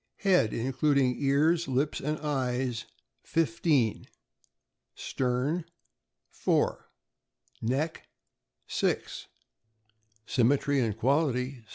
[0.17, 2.85] Head, including ears, lips, and eyes.
[3.21, 4.07] 15
[4.95, 5.65] Stern
[6.31, 6.89] 4
[7.61, 8.07] Neck
[8.65, 9.27] 6
[10.25, 11.61] Symmetry and quality